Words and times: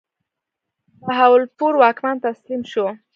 بهاولپور 1.05 1.73
واکمن 1.81 2.15
تسلیم 2.27 2.61
شو. 2.71 2.85